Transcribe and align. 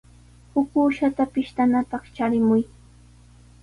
Huk 0.53 0.69
uushata 0.83 1.23
pishtanapaq 1.37 2.03
charimuy. 2.15 2.63